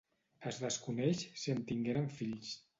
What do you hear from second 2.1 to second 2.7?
fills.